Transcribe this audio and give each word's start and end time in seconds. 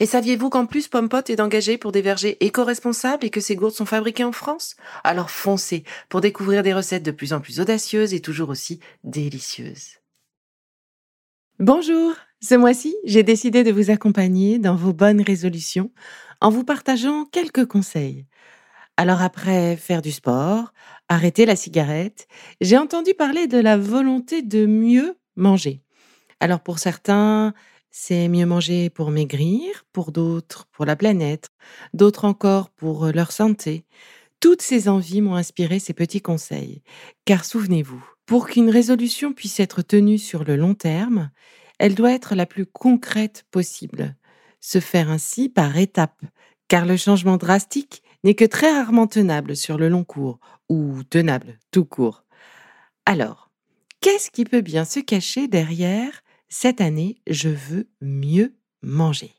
Et 0.00 0.06
saviez-vous 0.06 0.50
qu'en 0.50 0.66
plus 0.66 0.88
Pompot 0.88 1.22
est 1.28 1.40
engagé 1.40 1.78
pour 1.78 1.92
des 1.92 2.02
vergers 2.02 2.36
éco-responsables 2.44 3.24
et 3.24 3.30
que 3.30 3.40
ces 3.40 3.56
gourdes 3.56 3.74
sont 3.74 3.86
fabriquées 3.86 4.24
en 4.24 4.32
France? 4.32 4.76
Alors 5.04 5.30
foncez 5.30 5.84
pour 6.08 6.20
découvrir 6.20 6.62
des 6.62 6.74
recettes 6.74 7.02
de 7.02 7.10
plus 7.10 7.32
en 7.32 7.40
plus 7.40 7.60
audacieuses 7.60 8.12
et 8.12 8.20
toujours 8.20 8.50
aussi 8.50 8.80
délicieuses. 9.04 9.98
Bonjour, 11.58 12.12
ce 12.42 12.54
mois-ci, 12.54 12.94
j'ai 13.04 13.22
décidé 13.22 13.64
de 13.64 13.72
vous 13.72 13.90
accompagner 13.90 14.58
dans 14.58 14.76
vos 14.76 14.92
bonnes 14.92 15.22
résolutions 15.22 15.90
en 16.42 16.50
vous 16.50 16.64
partageant 16.64 17.24
quelques 17.24 17.64
conseils. 17.64 18.26
Alors 18.98 19.22
après 19.22 19.76
faire 19.76 20.02
du 20.02 20.12
sport, 20.12 20.72
arrêter 21.08 21.46
la 21.46 21.56
cigarette, 21.56 22.28
j'ai 22.60 22.76
entendu 22.76 23.14
parler 23.14 23.46
de 23.46 23.58
la 23.58 23.78
volonté 23.78 24.42
de 24.42 24.66
mieux 24.66 25.18
manger. 25.36 25.82
Alors 26.40 26.60
pour 26.60 26.78
certains, 26.78 27.54
c'est 27.98 28.28
mieux 28.28 28.44
manger 28.44 28.90
pour 28.90 29.10
maigrir, 29.10 29.86
pour 29.94 30.12
d'autres 30.12 30.66
pour 30.70 30.84
la 30.84 30.96
planète, 30.96 31.48
d'autres 31.94 32.26
encore 32.26 32.68
pour 32.68 33.06
leur 33.06 33.32
santé. 33.32 33.86
Toutes 34.38 34.60
ces 34.60 34.90
envies 34.90 35.22
m'ont 35.22 35.34
inspiré 35.34 35.78
ces 35.78 35.94
petits 35.94 36.20
conseils. 36.20 36.82
Car 37.24 37.46
souvenez-vous, 37.46 38.06
pour 38.26 38.48
qu'une 38.48 38.68
résolution 38.68 39.32
puisse 39.32 39.60
être 39.60 39.80
tenue 39.80 40.18
sur 40.18 40.44
le 40.44 40.56
long 40.56 40.74
terme, 40.74 41.30
elle 41.78 41.94
doit 41.94 42.12
être 42.12 42.34
la 42.34 42.44
plus 42.44 42.66
concrète 42.66 43.46
possible. 43.50 44.14
Se 44.60 44.78
faire 44.78 45.10
ainsi 45.10 45.48
par 45.48 45.78
étapes, 45.78 46.20
car 46.68 46.84
le 46.84 46.98
changement 46.98 47.38
drastique 47.38 48.02
n'est 48.24 48.34
que 48.34 48.44
très 48.44 48.72
rarement 48.72 49.06
tenable 49.06 49.56
sur 49.56 49.78
le 49.78 49.88
long 49.88 50.04
cours, 50.04 50.38
ou 50.68 51.02
tenable 51.02 51.58
tout 51.70 51.86
court. 51.86 52.24
Alors, 53.06 53.50
qu'est-ce 54.02 54.30
qui 54.30 54.44
peut 54.44 54.60
bien 54.60 54.84
se 54.84 55.00
cacher 55.00 55.48
derrière 55.48 56.22
cette 56.48 56.80
année, 56.80 57.16
je 57.26 57.48
veux 57.48 57.88
mieux 58.00 58.54
manger. 58.82 59.32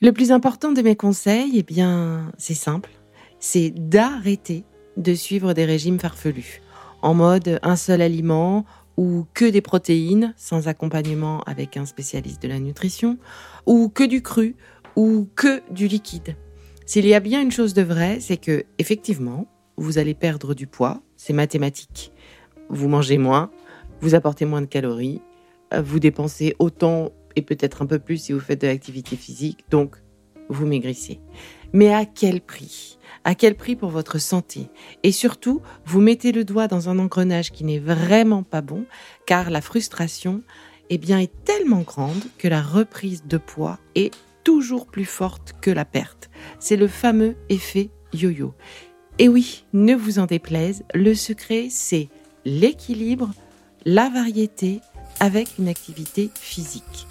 Le 0.00 0.12
plus 0.12 0.32
important 0.32 0.72
de 0.72 0.82
mes 0.82 0.96
conseils, 0.96 1.52
eh 1.54 1.62
bien, 1.62 2.30
c'est 2.36 2.54
simple, 2.54 2.90
c'est 3.38 3.70
d'arrêter 3.70 4.64
de 4.96 5.14
suivre 5.14 5.54
des 5.54 5.64
régimes 5.64 5.98
farfelus, 5.98 6.60
en 7.00 7.14
mode 7.14 7.58
un 7.62 7.76
seul 7.76 8.02
aliment 8.02 8.66
ou 8.96 9.26
que 9.34 9.46
des 9.46 9.62
protéines 9.62 10.34
sans 10.36 10.68
accompagnement 10.68 11.42
avec 11.44 11.76
un 11.76 11.86
spécialiste 11.86 12.42
de 12.42 12.48
la 12.48 12.60
nutrition, 12.60 13.18
ou 13.66 13.88
que 13.88 14.04
du 14.04 14.22
cru 14.22 14.56
ou 14.94 15.26
que 15.34 15.62
du 15.72 15.88
liquide. 15.88 16.36
S'il 16.86 17.06
y 17.06 17.14
a 17.14 17.20
bien 17.20 17.40
une 17.40 17.50
chose 17.50 17.74
de 17.74 17.82
vrai, 17.82 18.20
c'est 18.20 18.36
que 18.36 18.66
effectivement, 18.78 19.46
vous 19.76 19.98
allez 19.98 20.14
perdre 20.14 20.54
du 20.54 20.66
poids, 20.66 21.02
c'est 21.16 21.32
mathématique 21.32 22.12
vous 22.74 22.88
mangez 22.88 23.18
moins, 23.18 23.50
vous 24.00 24.14
apportez 24.14 24.44
moins 24.44 24.60
de 24.60 24.66
calories, 24.66 25.22
euh, 25.72 25.80
vous 25.80 26.00
dépensez 26.00 26.54
autant 26.58 27.12
et 27.36 27.42
peut-être 27.42 27.82
un 27.82 27.86
peu 27.86 27.98
plus 27.98 28.18
si 28.18 28.32
vous 28.32 28.40
faites 28.40 28.60
de 28.60 28.66
l'activité 28.66 29.16
physique, 29.16 29.64
donc 29.70 29.96
vous 30.48 30.66
maigrissez. 30.66 31.20
Mais 31.72 31.92
à 31.92 32.04
quel 32.04 32.40
prix? 32.40 32.98
À 33.24 33.34
quel 33.34 33.56
prix 33.56 33.74
pour 33.74 33.90
votre 33.90 34.18
santé? 34.18 34.68
Et 35.02 35.12
surtout, 35.12 35.62
vous 35.86 36.00
mettez 36.00 36.32
le 36.32 36.44
doigt 36.44 36.68
dans 36.68 36.88
un 36.88 36.98
engrenage 36.98 37.50
qui 37.50 37.64
n'est 37.64 37.78
vraiment 37.78 38.42
pas 38.42 38.60
bon, 38.60 38.84
car 39.26 39.50
la 39.50 39.60
frustration 39.60 40.42
eh 40.90 40.98
bien, 40.98 41.18
est 41.18 41.32
tellement 41.44 41.80
grande 41.80 42.22
que 42.38 42.48
la 42.48 42.60
reprise 42.60 43.24
de 43.24 43.38
poids 43.38 43.78
est 43.94 44.14
toujours 44.44 44.86
plus 44.86 45.06
forte 45.06 45.54
que 45.62 45.70
la 45.70 45.86
perte. 45.86 46.28
C'est 46.58 46.76
le 46.76 46.88
fameux 46.88 47.36
effet 47.48 47.90
yo-yo. 48.12 48.52
Et 49.18 49.28
oui, 49.28 49.64
ne 49.72 49.94
vous 49.94 50.18
en 50.18 50.26
déplaise, 50.26 50.84
le 50.92 51.14
secret, 51.14 51.68
c'est 51.70 52.08
l'équilibre, 52.44 53.30
la 53.84 54.08
variété 54.08 54.80
avec 55.20 55.58
une 55.58 55.68
activité 55.68 56.30
physique. 56.34 57.06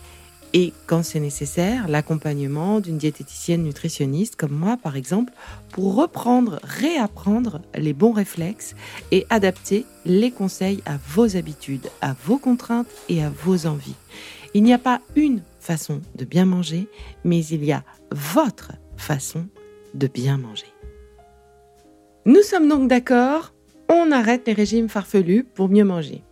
Et 0.56 0.72
quand 0.86 1.02
c'est 1.02 1.20
nécessaire, 1.20 1.88
l'accompagnement 1.88 2.80
d'une 2.80 3.00
diététicienne 3.00 3.64
nutritionniste 3.64 4.36
comme 4.36 4.52
moi 4.52 4.78
par 4.78 4.96
exemple 4.96 5.34
pour 5.72 5.96
reprendre, 5.96 6.60
réapprendre 6.64 7.60
les 7.76 7.94
bons 7.94 8.12
réflexes 8.12 8.76
et 9.12 9.26
adapter 9.32 9.86
les 10.06 10.30
conseils 10.30 10.84
à 10.86 10.98
vos 11.10 11.36
habitudes, 11.36 11.90
à 12.02 12.16
vos 12.26 12.38
contraintes 12.38 12.88
et 13.10 13.24
à 13.24 13.32
vos 13.32 13.66
envies. 13.66 13.96
Il 14.54 14.62
n'y 14.62 14.74
a 14.74 14.78
pas 14.78 15.02
une 15.16 15.42
façon 15.60 16.02
de 16.16 16.26
bien 16.26 16.46
manger, 16.46 16.88
mais 17.24 17.44
il 17.44 17.66
y 17.66 17.72
a 17.72 17.84
votre 18.12 18.74
façon 18.96 19.48
de 19.96 20.06
bien 20.06 20.38
manger. 20.38 20.68
Nous 22.26 22.44
sommes 22.44 22.70
donc 22.70 22.88
d'accord 22.88 23.53
on 23.96 24.12
arrête 24.12 24.48
les 24.48 24.54
régimes 24.54 24.90
farfelus 24.90 25.44
pour 25.44 25.70
mieux 25.70 25.84
manger. 25.84 26.24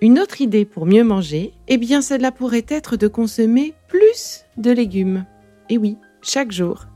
Une 0.00 0.18
autre 0.18 0.40
idée 0.40 0.64
pour 0.64 0.86
mieux 0.86 1.04
manger, 1.04 1.54
eh 1.68 1.78
bien 1.78 2.02
cela 2.02 2.30
pourrait 2.30 2.66
être 2.68 2.96
de 2.96 3.08
consommer 3.08 3.74
plus 3.88 4.44
de 4.56 4.70
légumes. 4.70 5.24
Et 5.70 5.78
oui, 5.78 5.96
chaque 6.22 6.52
jour. 6.52 6.86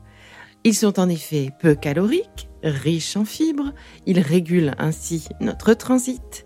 Ils 0.63 0.75
sont 0.75 0.99
en 0.99 1.09
effet 1.09 1.49
peu 1.61 1.73
caloriques, 1.73 2.49
riches 2.63 3.15
en 3.15 3.25
fibres, 3.25 3.73
ils 4.05 4.19
régulent 4.19 4.75
ainsi 4.77 5.27
notre 5.39 5.73
transit. 5.73 6.45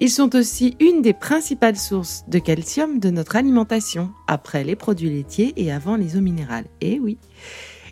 Ils 0.00 0.10
sont 0.10 0.36
aussi 0.36 0.76
une 0.80 1.02
des 1.02 1.14
principales 1.14 1.76
sources 1.76 2.24
de 2.28 2.38
calcium 2.38 2.98
de 2.98 3.10
notre 3.10 3.36
alimentation, 3.36 4.10
après 4.26 4.64
les 4.64 4.76
produits 4.76 5.10
laitiers 5.10 5.52
et 5.56 5.72
avant 5.72 5.96
les 5.96 6.16
eaux 6.16 6.20
minérales. 6.20 6.66
Et 6.80 7.00
oui. 7.00 7.18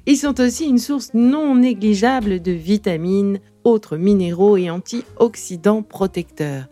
Ils 0.07 0.17
sont 0.17 0.41
aussi 0.41 0.67
une 0.67 0.79
source 0.79 1.15
non 1.15 1.55
négligeable 1.55 2.43
de 2.43 2.53
vitamines, 2.53 3.39
autres 3.65 3.97
minéraux 3.97 4.57
et 4.57 4.71
antioxydants 4.71 5.83
protecteurs. 5.83 6.67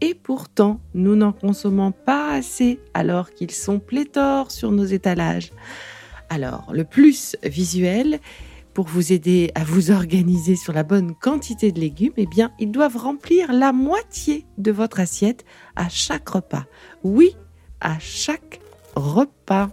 Et 0.00 0.14
pourtant, 0.14 0.80
nous 0.94 1.14
n'en 1.14 1.32
consommons 1.32 1.92
pas 1.92 2.32
assez 2.32 2.80
alors 2.94 3.30
qu'ils 3.30 3.50
sont 3.50 3.78
pléthores 3.78 4.50
sur 4.50 4.72
nos 4.72 4.84
étalages. 4.84 5.52
Alors, 6.30 6.70
le 6.72 6.84
plus 6.84 7.36
visuel, 7.42 8.20
pour 8.72 8.86
vous 8.86 9.12
aider 9.12 9.50
à 9.54 9.64
vous 9.64 9.90
organiser 9.90 10.56
sur 10.56 10.72
la 10.72 10.84
bonne 10.84 11.14
quantité 11.14 11.72
de 11.72 11.80
légumes, 11.80 12.12
eh 12.16 12.26
bien, 12.26 12.52
ils 12.58 12.70
doivent 12.70 12.96
remplir 12.96 13.52
la 13.52 13.72
moitié 13.72 14.46
de 14.58 14.72
votre 14.72 15.00
assiette 15.00 15.44
à 15.76 15.88
chaque 15.88 16.28
repas. 16.28 16.64
Oui, 17.02 17.36
à 17.80 17.98
chaque 17.98 18.60
repas. 18.94 19.70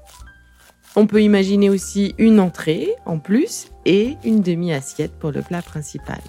On 0.96 1.06
peut 1.06 1.22
imaginer 1.22 1.70
aussi 1.70 2.16
une 2.18 2.40
entrée 2.40 2.90
en 3.06 3.20
plus 3.20 3.68
et 3.86 4.16
une 4.24 4.42
demi-assiette 4.42 5.14
pour 5.20 5.32
le 5.32 5.42
plat 5.42 5.62
principal. 5.62 6.20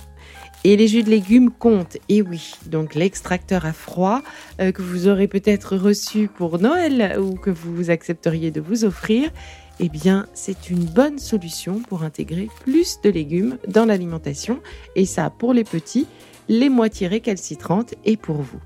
Et 0.65 0.77
les 0.77 0.89
jus 0.89 1.05
de 1.05 1.11
légumes 1.11 1.51
comptent, 1.51 1.99
et 2.09 2.21
oui, 2.21 2.53
donc 2.67 2.97
l'extracteur 2.97 3.65
à 3.65 3.73
froid 3.73 4.23
euh, 4.61 4.73
que 4.73 4.83
vous 4.83 5.07
aurez 5.07 5.29
peut-être 5.29 5.77
reçu 5.77 6.27
pour 6.27 6.59
Noël 6.59 7.17
ou 7.21 7.35
que 7.37 7.51
vous 7.51 7.91
accepteriez 7.91 8.51
de 8.51 8.61
vous 8.61 8.85
offrir, 8.85 9.31
eh 9.79 9.89
bien 9.89 10.27
c'est 10.35 10.69
une 10.69 10.85
bonne 10.85 11.21
solution 11.21 11.81
pour 11.81 12.03
intégrer 12.03 12.49
plus 12.65 13.01
de 13.03 13.09
légumes 13.09 13.59
dans 13.69 13.85
l'alimentation, 13.85 14.61
et 14.97 15.07
ça 15.07 15.31
pour 15.31 15.55
les 15.55 15.63
petits, 15.63 16.09
les 16.49 16.69
moitiés 16.69 17.07
récalcitrantes 17.07 17.95
et 18.05 18.17
pour 18.17 18.39
vous. 18.39 18.61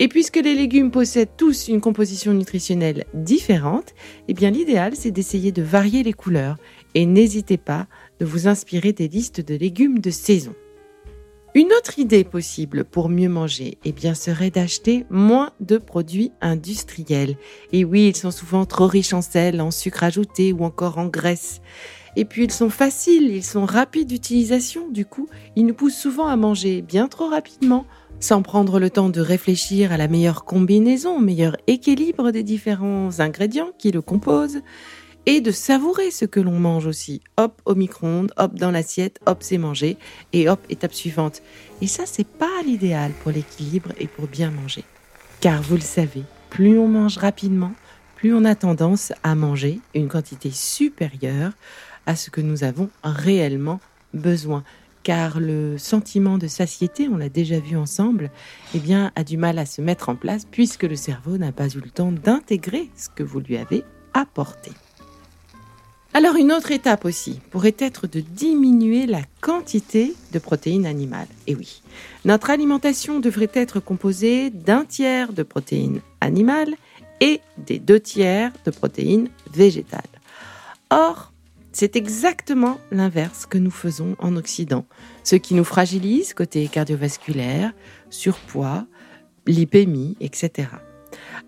Et 0.00 0.08
puisque 0.08 0.36
les 0.36 0.54
légumes 0.54 0.90
possèdent 0.90 1.36
tous 1.38 1.68
une 1.68 1.80
composition 1.80 2.34
nutritionnelle 2.34 3.06
différente, 3.14 3.94
eh 4.28 4.34
bien 4.34 4.50
l'idéal 4.50 4.92
c'est 4.96 5.12
d'essayer 5.12 5.50
de 5.50 5.62
varier 5.62 6.02
les 6.02 6.12
couleurs 6.12 6.58
et 6.94 7.06
n'hésitez 7.06 7.56
pas 7.56 7.86
de 8.20 8.26
vous 8.26 8.48
inspirer 8.48 8.92
des 8.92 9.08
listes 9.08 9.40
de 9.40 9.54
légumes 9.54 10.00
de 10.00 10.10
saison. 10.10 10.54
Une 11.54 11.68
autre 11.74 11.98
idée 11.98 12.24
possible 12.24 12.82
pour 12.82 13.10
mieux 13.10 13.28
manger, 13.28 13.76
eh 13.84 13.92
bien, 13.92 14.14
serait 14.14 14.50
d'acheter 14.50 15.04
moins 15.10 15.52
de 15.60 15.76
produits 15.76 16.32
industriels. 16.40 17.36
Et 17.72 17.84
oui, 17.84 18.08
ils 18.08 18.16
sont 18.16 18.30
souvent 18.30 18.64
trop 18.64 18.86
riches 18.86 19.12
en 19.12 19.20
sel, 19.20 19.60
en 19.60 19.70
sucre 19.70 20.02
ajouté 20.02 20.54
ou 20.54 20.64
encore 20.64 20.96
en 20.96 21.08
graisse. 21.08 21.60
Et 22.16 22.24
puis 22.24 22.44
ils 22.44 22.52
sont 22.52 22.70
faciles, 22.70 23.30
ils 23.30 23.44
sont 23.44 23.66
rapides 23.66 24.08
d'utilisation, 24.08 24.88
du 24.88 25.04
coup, 25.04 25.28
ils 25.54 25.66
nous 25.66 25.74
poussent 25.74 25.96
souvent 25.96 26.26
à 26.26 26.36
manger 26.36 26.80
bien 26.80 27.06
trop 27.06 27.28
rapidement, 27.28 27.84
sans 28.18 28.40
prendre 28.40 28.78
le 28.78 28.88
temps 28.88 29.10
de 29.10 29.20
réfléchir 29.20 29.92
à 29.92 29.98
la 29.98 30.08
meilleure 30.08 30.46
combinaison, 30.46 31.18
meilleur 31.18 31.58
équilibre 31.66 32.30
des 32.30 32.42
différents 32.42 33.20
ingrédients 33.20 33.72
qui 33.78 33.90
le 33.90 34.00
composent, 34.00 34.62
et 35.26 35.40
de 35.40 35.50
savourer 35.50 36.10
ce 36.10 36.24
que 36.24 36.40
l'on 36.40 36.58
mange 36.58 36.86
aussi. 36.86 37.20
Hop 37.36 37.60
au 37.64 37.74
micro-ondes, 37.74 38.32
hop 38.36 38.54
dans 38.54 38.70
l'assiette, 38.70 39.20
hop 39.26 39.38
c'est 39.40 39.58
mangé, 39.58 39.96
et 40.32 40.48
hop 40.48 40.60
étape 40.68 40.94
suivante. 40.94 41.42
Et 41.80 41.86
ça 41.86 42.04
c'est 42.06 42.26
pas 42.26 42.62
l'idéal 42.64 43.12
pour 43.22 43.32
l'équilibre 43.32 43.90
et 43.98 44.06
pour 44.06 44.26
bien 44.26 44.50
manger. 44.50 44.84
Car 45.40 45.62
vous 45.62 45.76
le 45.76 45.80
savez, 45.80 46.22
plus 46.50 46.78
on 46.78 46.88
mange 46.88 47.18
rapidement, 47.18 47.72
plus 48.16 48.34
on 48.34 48.44
a 48.44 48.54
tendance 48.54 49.12
à 49.22 49.34
manger 49.34 49.80
une 49.94 50.08
quantité 50.08 50.50
supérieure 50.50 51.52
à 52.06 52.16
ce 52.16 52.30
que 52.30 52.40
nous 52.40 52.64
avons 52.64 52.90
réellement 53.02 53.80
besoin. 54.14 54.64
Car 55.02 55.40
le 55.40 55.78
sentiment 55.78 56.38
de 56.38 56.46
satiété, 56.46 57.08
on 57.08 57.16
l'a 57.16 57.28
déjà 57.28 57.58
vu 57.58 57.76
ensemble, 57.76 58.30
eh 58.74 58.78
bien, 58.78 59.10
a 59.16 59.24
du 59.24 59.36
mal 59.36 59.58
à 59.58 59.66
se 59.66 59.82
mettre 59.82 60.08
en 60.08 60.14
place 60.14 60.46
puisque 60.48 60.84
le 60.84 60.94
cerveau 60.94 61.38
n'a 61.38 61.50
pas 61.50 61.68
eu 61.68 61.80
le 61.80 61.90
temps 61.90 62.12
d'intégrer 62.12 62.88
ce 62.96 63.08
que 63.08 63.24
vous 63.24 63.40
lui 63.40 63.56
avez 63.56 63.82
apporté. 64.14 64.70
Alors 66.14 66.36
une 66.36 66.52
autre 66.52 66.72
étape 66.72 67.06
aussi 67.06 67.40
pourrait 67.50 67.76
être 67.78 68.06
de 68.06 68.20
diminuer 68.20 69.06
la 69.06 69.22
quantité 69.40 70.14
de 70.32 70.38
protéines 70.38 70.84
animales. 70.84 71.28
Et 71.46 71.54
oui, 71.54 71.82
notre 72.26 72.50
alimentation 72.50 73.18
devrait 73.18 73.50
être 73.54 73.80
composée 73.80 74.50
d'un 74.50 74.84
tiers 74.84 75.32
de 75.32 75.42
protéines 75.42 76.02
animales 76.20 76.74
et 77.20 77.40
des 77.56 77.78
deux 77.78 77.98
tiers 77.98 78.52
de 78.66 78.70
protéines 78.70 79.30
végétales. 79.54 80.02
Or, 80.90 81.32
c'est 81.72 81.96
exactement 81.96 82.78
l'inverse 82.90 83.46
que 83.46 83.56
nous 83.56 83.70
faisons 83.70 84.14
en 84.18 84.36
Occident, 84.36 84.84
ce 85.24 85.36
qui 85.36 85.54
nous 85.54 85.64
fragilise 85.64 86.34
côté 86.34 86.68
cardiovasculaire, 86.68 87.72
surpoids, 88.10 88.84
lipémie, 89.46 90.18
etc. 90.20 90.68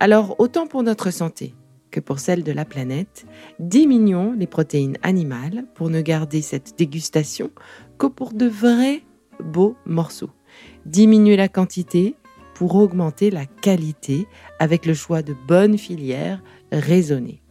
Alors, 0.00 0.37
autant 0.38 0.66
pour 0.66 0.82
notre 0.82 1.11
santé 1.11 1.55
que 1.94 2.00
pour 2.00 2.19
celle 2.19 2.43
de 2.43 2.50
la 2.50 2.64
planète, 2.64 3.25
diminuons 3.61 4.32
les 4.32 4.49
protéines 4.49 4.99
animales 5.05 5.64
pour 5.76 5.91
ne 5.91 6.00
garder 6.00 6.43
cette 6.43 6.76
dégustation 6.76 7.52
que 7.99 8.08
pour 8.08 8.32
de 8.32 8.46
vrais 8.46 9.02
beaux 9.38 9.76
morceaux. 9.87 10.32
Diminuer 10.87 11.37
la 11.37 11.46
quantité 11.46 12.17
pour 12.56 12.75
augmenter 12.75 13.31
la 13.31 13.46
qualité 13.46 14.26
avec 14.58 14.87
le 14.87 14.94
choix 14.94 15.23
de 15.23 15.37
bonnes 15.46 15.79
filières 15.79 16.43
raisonnées. 16.73 17.43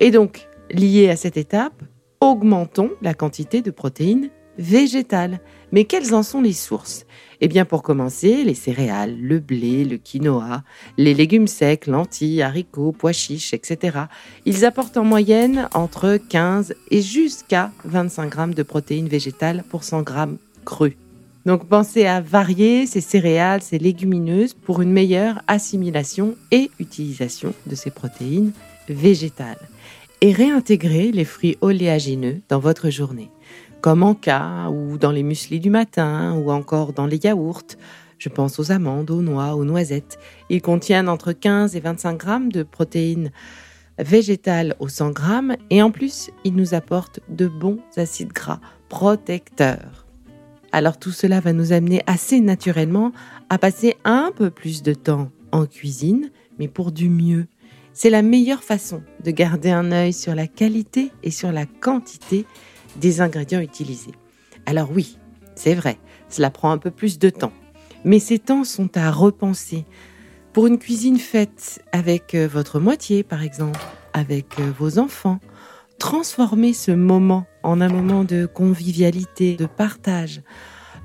Et 0.00 0.10
donc, 0.10 0.48
lié 0.70 1.10
à 1.10 1.16
cette 1.16 1.36
étape, 1.36 1.82
augmentons 2.22 2.90
la 3.02 3.12
quantité 3.12 3.60
de 3.60 3.70
protéines 3.70 4.30
végétales. 4.58 5.40
Mais 5.72 5.84
quelles 5.84 6.14
en 6.14 6.22
sont 6.22 6.40
les 6.40 6.52
sources? 6.52 7.06
Eh 7.40 7.48
bien, 7.48 7.64
pour 7.64 7.82
commencer, 7.82 8.44
les 8.44 8.54
céréales, 8.54 9.18
le 9.20 9.40
blé, 9.40 9.84
le 9.84 9.96
quinoa, 9.96 10.62
les 10.96 11.14
légumes 11.14 11.48
secs, 11.48 11.86
lentilles, 11.86 12.42
haricots, 12.42 12.92
pois 12.92 13.12
chiches, 13.12 13.52
etc. 13.52 13.98
Ils 14.46 14.64
apportent 14.64 14.96
en 14.96 15.04
moyenne 15.04 15.68
entre 15.74 16.16
15 16.16 16.74
et 16.90 17.02
jusqu'à 17.02 17.72
25 17.84 18.30
grammes 18.30 18.54
de 18.54 18.62
protéines 18.62 19.08
végétales 19.08 19.64
pour 19.68 19.84
100 19.84 20.02
grammes 20.02 20.38
crus. 20.64 20.94
Donc 21.44 21.66
pensez 21.66 22.06
à 22.06 22.20
varier 22.20 22.86
ces 22.86 23.02
céréales, 23.02 23.60
ces 23.60 23.78
légumineuses 23.78 24.54
pour 24.54 24.80
une 24.80 24.92
meilleure 24.92 25.42
assimilation 25.46 26.36
et 26.50 26.70
utilisation 26.78 27.52
de 27.66 27.74
ces 27.74 27.90
protéines 27.90 28.52
végétales 28.88 29.68
et 30.22 30.32
réintégrer 30.32 31.12
les 31.12 31.26
fruits 31.26 31.58
oléagineux 31.60 32.40
dans 32.48 32.58
votre 32.58 32.88
journée, 32.88 33.28
comme 33.84 34.02
en 34.02 34.14
cas 34.14 34.70
ou 34.70 34.96
dans 34.96 35.12
les 35.12 35.22
mueslis 35.22 35.60
du 35.60 35.68
matin 35.68 36.32
ou 36.32 36.50
encore 36.50 36.94
dans 36.94 37.04
les 37.04 37.18
yaourts. 37.22 37.76
Je 38.16 38.30
pense 38.30 38.58
aux 38.58 38.72
amandes, 38.72 39.10
aux 39.10 39.20
noix, 39.20 39.56
aux 39.56 39.66
noisettes. 39.66 40.18
Ils 40.48 40.62
contiennent 40.62 41.06
entre 41.06 41.32
15 41.32 41.76
et 41.76 41.80
25 41.80 42.16
grammes 42.16 42.50
de 42.50 42.62
protéines 42.62 43.30
végétales 43.98 44.74
au 44.78 44.88
100 44.88 45.10
grammes 45.10 45.56
et 45.68 45.82
en 45.82 45.90
plus, 45.90 46.30
ils 46.44 46.56
nous 46.56 46.72
apportent 46.72 47.20
de 47.28 47.46
bons 47.46 47.78
acides 47.98 48.32
gras 48.32 48.58
protecteurs. 48.88 50.06
Alors 50.72 50.98
tout 50.98 51.12
cela 51.12 51.40
va 51.40 51.52
nous 51.52 51.74
amener 51.74 52.00
assez 52.06 52.40
naturellement 52.40 53.12
à 53.50 53.58
passer 53.58 53.96
un 54.04 54.32
peu 54.34 54.48
plus 54.48 54.82
de 54.82 54.94
temps 54.94 55.30
en 55.52 55.66
cuisine, 55.66 56.30
mais 56.58 56.68
pour 56.68 56.90
du 56.90 57.10
mieux 57.10 57.48
c'est 57.92 58.10
la 58.10 58.22
meilleure 58.22 58.64
façon 58.64 59.02
de 59.22 59.30
garder 59.30 59.70
un 59.70 59.92
œil 59.92 60.12
sur 60.12 60.34
la 60.34 60.48
qualité 60.48 61.12
et 61.22 61.30
sur 61.30 61.52
la 61.52 61.64
quantité 61.64 62.44
des 62.96 63.20
ingrédients 63.20 63.60
utilisés. 63.60 64.14
Alors 64.66 64.90
oui, 64.92 65.18
c'est 65.54 65.74
vrai, 65.74 65.98
cela 66.28 66.50
prend 66.50 66.70
un 66.70 66.78
peu 66.78 66.90
plus 66.90 67.18
de 67.18 67.30
temps, 67.30 67.52
mais 68.04 68.18
ces 68.18 68.38
temps 68.38 68.64
sont 68.64 68.96
à 68.96 69.10
repenser. 69.10 69.84
Pour 70.52 70.66
une 70.66 70.78
cuisine 70.78 71.18
faite 71.18 71.82
avec 71.92 72.34
euh, 72.34 72.46
votre 72.46 72.78
moitié, 72.78 73.24
par 73.24 73.42
exemple, 73.42 73.80
avec 74.12 74.46
euh, 74.60 74.70
vos 74.78 74.98
enfants, 74.98 75.40
transformez 75.98 76.72
ce 76.72 76.92
moment 76.92 77.46
en 77.62 77.80
un 77.80 77.88
moment 77.88 78.24
de 78.24 78.46
convivialité, 78.46 79.56
de 79.56 79.66
partage. 79.66 80.42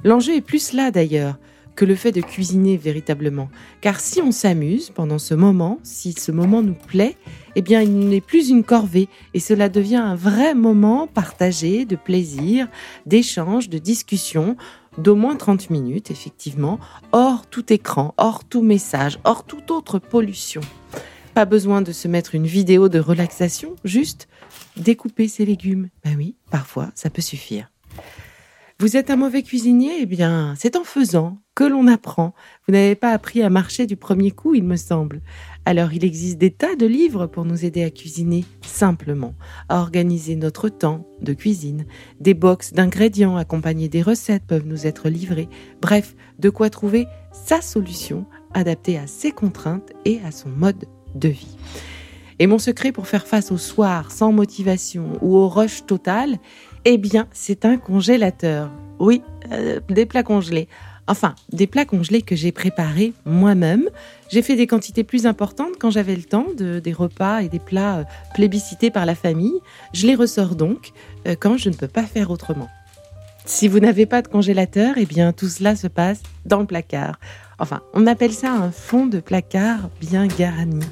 L'enjeu 0.04 0.36
est 0.36 0.42
plus 0.42 0.74
là 0.74 0.92
d'ailleurs 0.92 1.38
que 1.76 1.86
le 1.86 1.96
fait 1.96 2.12
de 2.12 2.22
cuisiner 2.22 2.78
véritablement. 2.78 3.50
Car 3.82 4.00
si 4.00 4.22
on 4.22 4.32
s'amuse 4.32 4.90
pendant 4.90 5.18
ce 5.18 5.34
moment, 5.34 5.80
si 5.84 6.12
ce 6.14 6.32
moment 6.32 6.62
nous 6.62 6.76
plaît, 6.76 7.16
eh 7.60 7.62
bien 7.62 7.82
il 7.82 8.08
n'est 8.08 8.22
plus 8.22 8.52
une 8.52 8.64
corvée 8.64 9.10
et 9.34 9.42
cela 9.42 9.68
devient 9.68 9.98
un 9.98 10.16
vrai 10.16 10.56
moment 10.56 11.08
partagé 11.08 11.84
de 11.84 11.98
plaisir, 11.98 12.70
d'échange, 13.06 13.68
de 13.68 13.78
discussion 13.78 14.56
d'au 14.98 15.14
moins 15.14 15.36
30 15.36 15.70
minutes, 15.70 16.10
effectivement, 16.10 16.80
hors 17.12 17.48
tout 17.48 17.74
écran, 17.74 18.14
hors 18.16 18.46
tout 18.46 18.62
message, 18.62 19.20
hors 19.26 19.44
toute 19.44 19.72
autre 19.72 20.00
pollution. 20.00 20.62
Pas 21.34 21.44
besoin 21.44 21.82
de 21.82 21.92
se 21.92 22.08
mettre 22.08 22.34
une 22.34 22.48
vidéo 22.48 22.88
de 22.88 23.00
relaxation, 23.00 23.76
juste 23.84 24.30
découper 24.78 25.28
ses 25.28 25.46
légumes. 25.46 25.90
Ben 26.06 26.16
oui, 26.16 26.38
parfois, 26.50 26.92
ça 26.96 27.10
peut 27.10 27.22
suffire. 27.22 27.70
Vous 28.80 28.96
êtes 28.96 29.10
un 29.10 29.18
mauvais 29.18 29.44
cuisinier? 29.44 29.98
Eh 30.00 30.06
bien, 30.06 30.54
c'est 30.58 30.78
en 30.78 30.86
faisant 30.86 31.40
que 31.54 31.66
l'on 31.66 31.88
apprend. 31.88 32.34
Vous 32.66 32.72
n'avez 32.72 32.96
pas 32.96 33.12
appris 33.12 33.42
à 33.44 33.50
marcher 33.50 33.86
du 33.86 33.98
premier 33.98 34.32
coup, 34.32 34.56
il 34.56 34.64
me 34.64 34.78
semble. 34.78 35.20
Alors, 35.70 35.94
il 35.94 36.04
existe 36.04 36.40
des 36.40 36.50
tas 36.50 36.76
de 36.76 36.88
livres 36.88 37.28
pour 37.28 37.46
nous 37.46 37.64
aider 37.64 37.84
à 37.84 37.92
cuisiner 37.92 38.44
simplement, 38.64 39.36
à 39.70 39.82
organiser 39.82 40.36
notre 40.36 40.68
temps 40.68 41.06
de 41.22 41.32
cuisine. 41.34 41.86
Des 42.20 42.34
box 42.34 42.74
d'ingrédients 42.74 43.38
accompagnés 43.38 43.88
des 43.88 44.02
recettes 44.02 44.48
peuvent 44.48 44.66
nous 44.66 44.88
être 44.88 45.10
livrés. 45.10 45.48
Bref, 45.80 46.16
de 46.40 46.50
quoi 46.50 46.72
trouver 46.72 47.06
sa 47.34 47.62
solution 47.62 48.26
adaptée 48.56 48.98
à 48.98 49.06
ses 49.06 49.32
contraintes 49.32 49.94
et 50.06 50.20
à 50.26 50.32
son 50.32 50.50
mode 50.50 50.86
de 51.14 51.30
vie. 51.30 51.56
Et 52.40 52.48
mon 52.48 52.58
secret 52.58 52.92
pour 52.92 53.06
faire 53.06 53.28
face 53.28 53.52
au 53.52 53.60
soir 53.60 54.12
sans 54.12 54.32
motivation 54.32 55.20
ou 55.22 55.38
au 55.38 55.48
rush 55.48 55.86
total, 55.86 56.40
eh 56.86 56.98
bien, 56.98 57.28
c'est 57.32 57.64
un 57.64 57.78
congélateur. 57.78 58.72
Oui, 59.00 59.22
euh, 59.52 59.80
des 59.88 60.08
plats 60.08 60.24
congelés. 60.24 60.68
Enfin, 61.10 61.34
des 61.52 61.66
plats 61.66 61.86
congelés 61.86 62.22
que 62.22 62.36
j'ai 62.36 62.52
préparés 62.52 63.14
moi-même. 63.26 63.90
J'ai 64.32 64.44
fait 64.44 64.56
des 64.56 64.68
quantités 64.68 65.04
plus 65.04 65.26
importantes 65.26 65.72
quand 65.80 65.90
j'avais 65.90 66.16
le 66.16 66.22
temps, 66.22 66.46
de, 66.56 66.78
des 66.78 66.94
repas 66.94 67.40
et 67.40 67.50
des 67.50 67.58
plats 67.58 67.98
euh, 67.98 68.04
plébiscités 68.36 68.92
par 68.92 69.08
la 69.08 69.16
famille. 69.16 69.56
Je 69.92 70.06
les 70.06 70.14
ressors 70.14 70.56
donc 70.56 70.92
euh, 71.28 71.36
quand 71.38 71.58
je 71.58 71.72
ne 71.72 71.74
peux 71.74 71.88
pas 71.88 72.04
faire 72.04 72.30
autrement. 72.30 72.70
Si 73.46 73.68
vous 73.68 73.80
n'avez 73.80 74.06
pas 74.06 74.22
de 74.22 74.28
congélateur, 74.28 74.94
eh 74.98 75.08
bien 75.08 75.34
tout 75.34 75.50
cela 75.50 75.76
se 75.76 75.88
passe 75.88 76.22
dans 76.46 76.60
le 76.60 76.68
placard. 76.68 77.20
Enfin, 77.58 77.82
on 77.96 78.06
appelle 78.06 78.32
ça 78.32 78.52
un 78.52 78.70
fond 78.70 79.08
de 79.08 79.20
placard 79.20 79.90
bien 80.00 80.28
garni. 80.28 80.86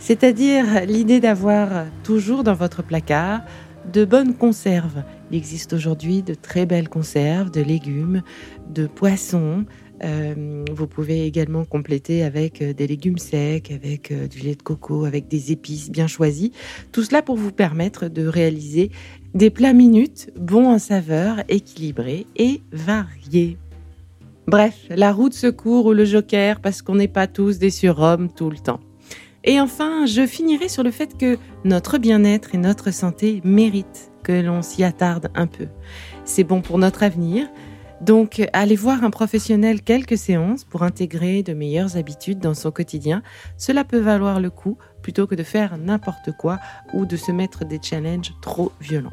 C'est-à-dire 0.00 0.84
l'idée 0.88 1.20
d'avoir 1.20 1.84
toujours 2.02 2.42
dans 2.42 2.54
votre 2.54 2.82
placard 2.82 3.42
de 3.90 4.04
bonnes 4.04 4.34
conserves. 4.34 5.02
Il 5.30 5.36
existe 5.36 5.72
aujourd'hui 5.72 6.22
de 6.22 6.34
très 6.34 6.66
belles 6.66 6.88
conserves 6.88 7.50
de 7.50 7.60
légumes, 7.60 8.22
de 8.68 8.86
poissons. 8.86 9.64
Euh, 10.04 10.64
vous 10.72 10.86
pouvez 10.86 11.26
également 11.26 11.64
compléter 11.64 12.24
avec 12.24 12.60
euh, 12.60 12.72
des 12.72 12.86
légumes 12.86 13.18
secs, 13.18 13.70
avec 13.70 14.10
euh, 14.10 14.26
du 14.26 14.40
lait 14.40 14.56
de 14.56 14.62
coco, 14.62 15.04
avec 15.04 15.28
des 15.28 15.52
épices 15.52 15.90
bien 15.90 16.08
choisies. 16.08 16.52
Tout 16.90 17.04
cela 17.04 17.22
pour 17.22 17.36
vous 17.36 17.52
permettre 17.52 18.08
de 18.08 18.26
réaliser 18.26 18.90
des 19.34 19.50
plats 19.50 19.72
minutes, 19.72 20.30
bons 20.36 20.66
en 20.66 20.78
saveur, 20.78 21.42
équilibrés 21.48 22.26
et 22.36 22.62
variés. 22.72 23.58
Bref, 24.48 24.74
la 24.90 25.12
roue 25.12 25.28
de 25.28 25.34
secours 25.34 25.86
ou 25.86 25.92
le 25.92 26.04
joker 26.04 26.60
parce 26.60 26.82
qu'on 26.82 26.96
n'est 26.96 27.06
pas 27.06 27.28
tous 27.28 27.58
des 27.58 27.70
surhommes 27.70 28.28
tout 28.28 28.50
le 28.50 28.58
temps. 28.58 28.80
Et 29.44 29.60
enfin, 29.60 30.06
je 30.06 30.26
finirai 30.26 30.68
sur 30.68 30.82
le 30.82 30.90
fait 30.90 31.18
que 31.18 31.38
notre 31.64 31.98
bien-être 31.98 32.54
et 32.54 32.58
notre 32.58 32.92
santé 32.92 33.40
méritent 33.44 34.12
que 34.22 34.32
l'on 34.32 34.62
s'y 34.62 34.84
attarde 34.84 35.30
un 35.34 35.46
peu. 35.46 35.66
C'est 36.24 36.44
bon 36.44 36.60
pour 36.60 36.78
notre 36.78 37.02
avenir. 37.02 37.48
Donc, 38.00 38.42
aller 38.52 38.74
voir 38.74 39.04
un 39.04 39.10
professionnel 39.10 39.82
quelques 39.82 40.18
séances 40.18 40.64
pour 40.64 40.82
intégrer 40.82 41.42
de 41.42 41.54
meilleures 41.54 41.96
habitudes 41.96 42.40
dans 42.40 42.54
son 42.54 42.72
quotidien, 42.72 43.22
cela 43.56 43.84
peut 43.84 44.00
valoir 44.00 44.40
le 44.40 44.50
coup 44.50 44.76
plutôt 45.02 45.26
que 45.26 45.36
de 45.36 45.44
faire 45.44 45.76
n'importe 45.78 46.32
quoi 46.36 46.58
ou 46.94 47.06
de 47.06 47.16
se 47.16 47.30
mettre 47.30 47.64
des 47.64 47.80
challenges 47.80 48.32
trop 48.42 48.72
violents. 48.80 49.12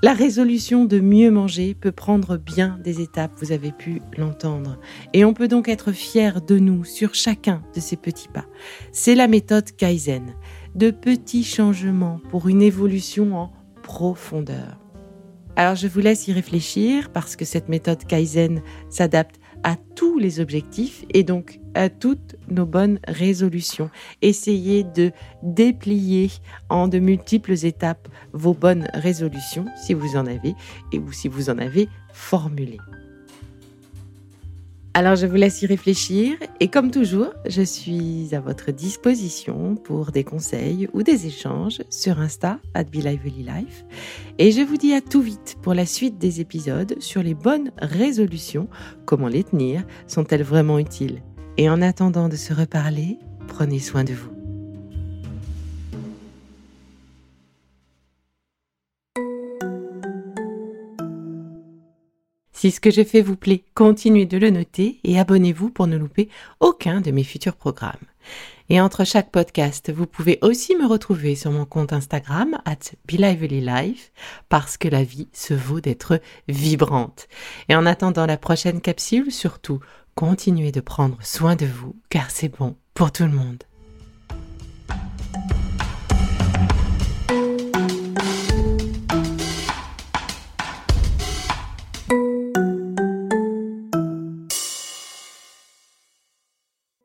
La 0.00 0.12
résolution 0.12 0.84
de 0.84 1.00
mieux 1.00 1.32
manger 1.32 1.74
peut 1.74 1.90
prendre 1.90 2.36
bien 2.36 2.78
des 2.84 3.00
étapes, 3.00 3.32
vous 3.38 3.50
avez 3.50 3.72
pu 3.72 4.00
l'entendre. 4.16 4.78
Et 5.12 5.24
on 5.24 5.34
peut 5.34 5.48
donc 5.48 5.68
être 5.68 5.90
fier 5.90 6.40
de 6.40 6.56
nous 6.56 6.84
sur 6.84 7.14
chacun 7.14 7.64
de 7.74 7.80
ces 7.80 7.96
petits 7.96 8.28
pas. 8.28 8.44
C'est 8.92 9.16
la 9.16 9.26
méthode 9.26 9.72
Kaizen, 9.72 10.36
de 10.76 10.92
petits 10.92 11.42
changements 11.42 12.20
pour 12.30 12.48
une 12.48 12.62
évolution 12.62 13.36
en 13.36 13.52
profondeur. 13.82 14.78
Alors 15.56 15.74
je 15.74 15.88
vous 15.88 15.98
laisse 15.98 16.28
y 16.28 16.32
réfléchir 16.32 17.10
parce 17.10 17.34
que 17.34 17.44
cette 17.44 17.68
méthode 17.68 18.04
Kaizen 18.04 18.62
s'adapte 18.90 19.40
à 19.64 19.74
tous 19.96 20.20
les 20.20 20.38
objectifs 20.38 21.04
et 21.12 21.24
donc 21.24 21.58
à 21.78 21.88
toutes 21.88 22.36
nos 22.48 22.66
bonnes 22.66 22.98
résolutions. 23.06 23.88
Essayez 24.20 24.82
de 24.82 25.12
déplier 25.42 26.30
en 26.68 26.88
de 26.88 26.98
multiples 26.98 27.64
étapes 27.64 28.08
vos 28.32 28.52
bonnes 28.52 28.88
résolutions 28.94 29.66
si 29.76 29.94
vous 29.94 30.16
en 30.16 30.26
avez 30.26 30.54
et 30.92 30.98
ou 30.98 31.12
si 31.12 31.28
vous 31.28 31.50
en 31.50 31.58
avez 31.58 31.88
formulé. 32.12 32.78
Alors 34.94 35.14
je 35.14 35.26
vous 35.26 35.36
laisse 35.36 35.62
y 35.62 35.66
réfléchir 35.66 36.36
et 36.58 36.66
comme 36.66 36.90
toujours, 36.90 37.32
je 37.46 37.62
suis 37.62 38.34
à 38.34 38.40
votre 38.40 38.72
disposition 38.72 39.76
pour 39.76 40.10
des 40.10 40.24
conseils 40.24 40.88
ou 40.92 41.04
des 41.04 41.26
échanges 41.26 41.80
sur 41.88 42.18
Insta 42.18 42.58
at 42.74 42.82
Life. 42.92 43.84
Et 44.38 44.50
je 44.50 44.62
vous 44.62 44.76
dis 44.76 44.94
à 44.94 45.00
tout 45.00 45.20
vite 45.20 45.56
pour 45.62 45.74
la 45.74 45.86
suite 45.86 46.18
des 46.18 46.40
épisodes 46.40 46.96
sur 46.98 47.22
les 47.22 47.34
bonnes 47.34 47.70
résolutions, 47.80 48.66
comment 49.04 49.28
les 49.28 49.44
tenir, 49.44 49.84
sont-elles 50.08 50.42
vraiment 50.42 50.80
utiles? 50.80 51.22
Et 51.60 51.68
en 51.68 51.82
attendant 51.82 52.28
de 52.28 52.36
se 52.36 52.54
reparler, 52.54 53.18
prenez 53.48 53.80
soin 53.80 54.04
de 54.04 54.14
vous. 54.14 54.30
Si 62.52 62.70
ce 62.70 62.80
que 62.80 62.92
je 62.92 63.02
fais 63.02 63.22
vous 63.22 63.36
plaît, 63.36 63.64
continuez 63.74 64.24
de 64.24 64.38
le 64.38 64.50
noter 64.50 65.00
et 65.02 65.18
abonnez-vous 65.18 65.70
pour 65.70 65.88
ne 65.88 65.96
louper 65.96 66.28
aucun 66.60 67.00
de 67.00 67.10
mes 67.10 67.24
futurs 67.24 67.56
programmes. 67.56 67.94
Et 68.68 68.80
entre 68.80 69.04
chaque 69.04 69.30
podcast, 69.30 69.92
vous 69.92 70.06
pouvez 70.06 70.38
aussi 70.42 70.76
me 70.76 70.86
retrouver 70.86 71.34
sur 71.34 71.50
mon 71.50 71.64
compte 71.64 71.92
Instagram 71.92 72.58
at 72.66 72.92
Life 73.10 74.12
parce 74.48 74.76
que 74.76 74.88
la 74.88 75.02
vie 75.02 75.28
se 75.32 75.54
vaut 75.54 75.80
d'être 75.80 76.20
vibrante. 76.46 77.28
Et 77.68 77.74
en 77.74 77.86
attendant 77.86 78.26
la 78.26 78.36
prochaine 78.36 78.80
capsule, 78.80 79.32
surtout, 79.32 79.80
continuez 80.18 80.72
de 80.72 80.80
prendre 80.80 81.16
soin 81.22 81.54
de 81.54 81.64
vous 81.64 81.94
car 82.10 82.32
c'est 82.32 82.48
bon 82.48 82.74
pour 82.92 83.12
tout 83.12 83.22
le 83.22 83.30
monde. 83.30 83.62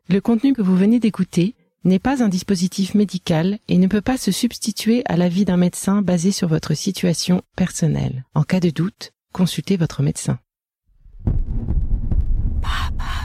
Le 0.10 0.20
contenu 0.20 0.54
que 0.54 0.64
vous 0.64 0.76
venez 0.76 1.00
d'écouter 1.00 1.54
n'est 1.84 2.00
pas 2.00 2.24
un 2.24 2.30
dispositif 2.30 2.96
médical 2.96 3.60
et 3.68 3.78
ne 3.78 3.86
peut 3.86 4.02
pas 4.02 4.18
se 4.18 4.32
substituer 4.32 5.04
à 5.06 5.18
l'avis 5.18 5.46
d'un 5.46 5.58
médecin 5.58 6.02
basé 6.02 6.32
sur 6.32 6.48
votre 6.48 6.74
situation 6.74 7.44
personnelle. 7.56 8.26
En 8.34 8.42
cas 8.42 8.60
de 8.60 8.72
doute, 8.72 9.12
consultez 9.34 9.78
votre 9.78 10.02
médecin. 10.02 10.40
Papa. 12.64 13.23